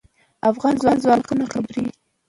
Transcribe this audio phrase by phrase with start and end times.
[0.51, 1.91] افغان ځواکونه خپرېږي.